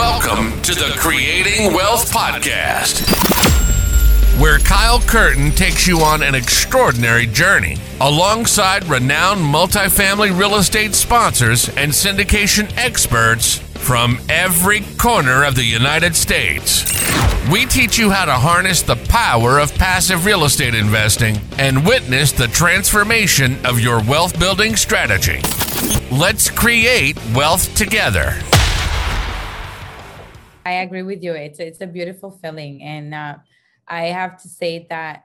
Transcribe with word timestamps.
Welcome 0.00 0.62
to 0.62 0.74
the 0.74 0.94
Creating 0.96 1.74
Wealth 1.74 2.10
Podcast, 2.10 3.04
where 4.40 4.58
Kyle 4.58 4.98
Curtin 4.98 5.50
takes 5.50 5.86
you 5.86 5.98
on 6.00 6.22
an 6.22 6.34
extraordinary 6.34 7.26
journey 7.26 7.76
alongside 8.00 8.86
renowned 8.86 9.42
multifamily 9.42 10.36
real 10.36 10.54
estate 10.54 10.94
sponsors 10.94 11.68
and 11.68 11.92
syndication 11.92 12.74
experts 12.78 13.58
from 13.58 14.18
every 14.30 14.80
corner 14.96 15.44
of 15.44 15.54
the 15.54 15.64
United 15.64 16.16
States. 16.16 16.82
We 17.52 17.66
teach 17.66 17.98
you 17.98 18.10
how 18.10 18.24
to 18.24 18.32
harness 18.32 18.80
the 18.80 18.96
power 19.10 19.58
of 19.58 19.74
passive 19.74 20.24
real 20.24 20.44
estate 20.44 20.74
investing 20.74 21.38
and 21.58 21.86
witness 21.86 22.32
the 22.32 22.48
transformation 22.48 23.58
of 23.66 23.78
your 23.78 24.02
wealth 24.04 24.40
building 24.40 24.76
strategy. 24.76 25.42
Let's 26.10 26.48
create 26.48 27.18
wealth 27.34 27.74
together. 27.76 28.40
I 30.70 30.82
agree 30.82 31.02
with 31.02 31.22
you. 31.22 31.32
It's 31.32 31.58
it's 31.58 31.80
a 31.80 31.86
beautiful 31.86 32.30
feeling, 32.30 32.82
and 32.82 33.12
uh, 33.12 33.34
I 33.88 34.02
have 34.06 34.40
to 34.42 34.48
say 34.48 34.86
that 34.88 35.24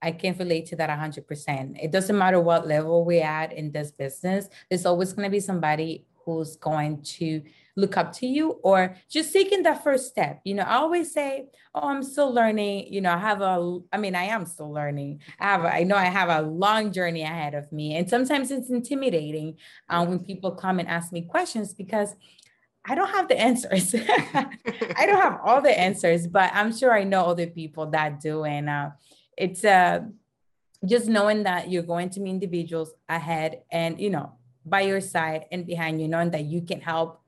I 0.00 0.12
can 0.12 0.36
relate 0.36 0.66
to 0.66 0.76
that 0.76 0.90
100%. 0.90 1.82
It 1.82 1.90
doesn't 1.90 2.16
matter 2.16 2.40
what 2.40 2.68
level 2.68 3.04
we're 3.04 3.24
at 3.24 3.52
in 3.52 3.72
this 3.72 3.90
business. 3.90 4.48
There's 4.68 4.86
always 4.86 5.12
going 5.14 5.24
to 5.24 5.30
be 5.30 5.40
somebody 5.40 6.06
who's 6.24 6.56
going 6.56 7.02
to 7.02 7.42
look 7.76 7.96
up 7.96 8.12
to 8.12 8.26
you 8.26 8.60
or 8.62 8.96
just 9.08 9.32
taking 9.32 9.62
that 9.62 9.82
first 9.82 10.08
step. 10.08 10.40
You 10.44 10.54
know, 10.54 10.62
I 10.62 10.74
always 10.74 11.12
say, 11.12 11.48
Oh, 11.74 11.88
I'm 11.88 12.02
still 12.02 12.32
learning. 12.32 12.92
You 12.92 13.00
know, 13.00 13.12
I 13.12 13.18
have 13.18 13.40
a, 13.40 13.80
I 13.92 13.96
mean, 13.98 14.14
I 14.14 14.24
am 14.24 14.46
still 14.46 14.72
learning. 14.72 15.20
I 15.40 15.44
have, 15.46 15.64
I 15.64 15.82
know 15.82 15.96
I 15.96 16.04
have 16.04 16.28
a 16.28 16.46
long 16.46 16.92
journey 16.92 17.22
ahead 17.22 17.54
of 17.54 17.72
me. 17.72 17.96
And 17.96 18.08
sometimes 18.08 18.50
it's 18.50 18.70
intimidating 18.70 19.56
uh, 19.88 20.04
when 20.06 20.20
people 20.20 20.52
come 20.52 20.78
and 20.78 20.88
ask 20.88 21.12
me 21.12 21.22
questions 21.22 21.74
because 21.74 22.14
I 22.84 22.94
don't 22.94 23.08
have 23.08 23.28
the 23.28 23.40
answers. 23.40 23.94
I 24.34 25.06
don't 25.06 25.20
have 25.20 25.40
all 25.44 25.62
the 25.62 25.78
answers, 25.78 26.26
but 26.26 26.50
I'm 26.54 26.76
sure 26.76 26.92
I 26.92 27.04
know 27.04 27.24
other 27.24 27.46
people 27.46 27.86
that 27.90 28.20
do. 28.20 28.44
And 28.44 28.68
uh, 28.68 28.90
it's 29.38 29.64
uh, 29.64 30.00
just 30.84 31.08
knowing 31.08 31.44
that 31.44 31.70
you're 31.70 31.82
going 31.82 32.10
to 32.10 32.20
meet 32.20 32.30
individuals 32.30 32.92
ahead 33.08 33.62
and, 33.70 33.98
you 34.00 34.10
know, 34.10 34.34
by 34.66 34.82
your 34.82 35.00
side 35.00 35.46
and 35.50 35.66
behind 35.66 36.00
you, 36.00 36.08
knowing 36.08 36.30
that 36.30 36.44
you 36.44 36.62
can 36.62 36.80
help 36.80 37.22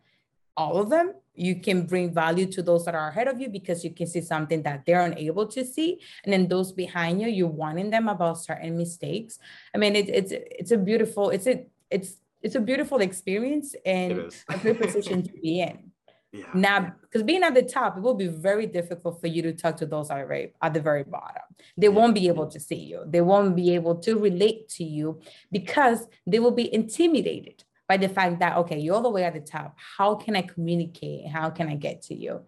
all 0.56 0.78
of 0.78 0.90
them 0.90 1.14
you 1.36 1.60
can 1.60 1.86
bring 1.86 2.12
value 2.12 2.46
to 2.46 2.62
those 2.62 2.84
that 2.86 2.94
are 2.94 3.08
ahead 3.08 3.28
of 3.28 3.40
you 3.40 3.48
because 3.48 3.84
you 3.84 3.90
can 3.90 4.06
see 4.06 4.20
something 4.20 4.62
that 4.62 4.84
they're 4.86 5.02
unable 5.02 5.46
to 5.46 5.64
see 5.64 6.00
and 6.24 6.32
then 6.32 6.48
those 6.48 6.72
behind 6.72 7.20
you 7.20 7.28
you're 7.28 7.46
warning 7.46 7.90
them 7.90 8.08
about 8.08 8.38
certain 8.38 8.76
mistakes 8.76 9.38
i 9.74 9.78
mean 9.78 9.94
it, 9.94 10.08
it's 10.08 10.32
it's 10.32 10.70
a 10.70 10.78
beautiful 10.78 11.30
it's 11.30 11.46
a 11.46 11.66
it's 11.90 12.16
it's 12.46 12.54
a 12.54 12.60
beautiful 12.60 13.00
experience 13.00 13.74
and 13.84 14.32
a 14.48 14.58
good 14.58 14.80
position 14.80 15.22
to 15.22 15.32
be 15.32 15.60
in 15.60 15.90
yeah. 16.32 16.46
Now, 16.54 16.94
because 17.02 17.22
being 17.22 17.42
at 17.42 17.54
the 17.54 17.62
top, 17.62 17.96
it 17.96 18.02
will 18.02 18.14
be 18.14 18.28
very 18.28 18.66
difficult 18.66 19.20
for 19.20 19.26
you 19.26 19.42
to 19.42 19.52
talk 19.52 19.76
to 19.78 19.86
those 19.86 20.08
very, 20.08 20.52
at 20.60 20.74
the 20.74 20.80
very 20.80 21.02
bottom. 21.02 21.42
They 21.76 21.86
yeah. 21.86 21.92
won't 21.94 22.14
be 22.14 22.28
able 22.28 22.46
to 22.48 22.60
see 22.60 22.82
you. 22.90 23.04
They 23.06 23.20
won't 23.20 23.56
be 23.56 23.74
able 23.74 23.96
to 24.06 24.18
relate 24.18 24.68
to 24.76 24.84
you 24.84 25.20
because 25.50 26.06
they 26.26 26.38
will 26.38 26.56
be 26.62 26.72
intimidated 26.72 27.64
by 27.88 27.96
the 27.96 28.08
fact 28.08 28.40
that 28.40 28.56
okay 28.56 28.78
you're 28.78 28.96
all 28.96 29.02
the 29.02 29.10
way 29.10 29.24
at 29.24 29.34
the 29.34 29.40
top 29.40 29.76
how 29.96 30.16
can 30.16 30.34
i 30.34 30.42
communicate 30.42 31.28
how 31.28 31.48
can 31.48 31.68
i 31.68 31.76
get 31.76 32.02
to 32.02 32.14
you 32.14 32.40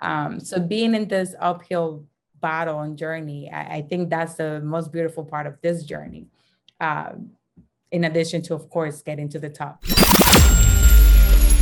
um, 0.00 0.40
so 0.40 0.58
being 0.58 0.94
in 0.94 1.06
this 1.06 1.34
uphill 1.38 2.06
battle 2.40 2.80
and 2.80 2.96
journey 2.96 3.50
I, 3.50 3.76
I, 3.76 3.82
think 3.82 4.10
that's 4.10 4.34
the 4.34 4.60
most 4.60 4.92
beautiful 4.92 5.24
part 5.24 5.46
of 5.46 5.60
this 5.62 5.84
journey 5.84 6.28
um, 6.80 7.30
in 7.90 8.04
addition 8.04 8.42
to 8.42 8.54
of 8.54 8.68
course 8.68 9.02
getting 9.02 9.28
to 9.28 9.38
the 9.38 9.50
top 9.50 9.82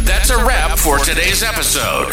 that's 0.05 0.31
a 0.31 0.37
wrap 0.45 0.79
for 0.79 0.99
today's 0.99 1.43
episode 1.43 2.13